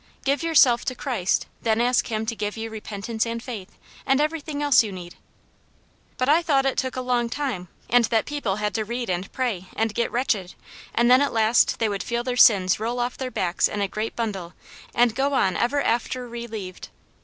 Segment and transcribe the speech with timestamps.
[0.25, 1.45] "Give yourself to Christ.
[1.61, 5.13] Then ask Him to give you repentance and faith, and everything else you need.""
[6.17, 9.31] But I thought it took a long time, and that people had to read and
[9.31, 10.55] pray, and get wretched,
[10.95, 13.87] and then at last they would feel their sins roll off their backs in a
[13.87, 14.53] great bundle,
[14.95, 16.87] and go on ever after re lieved."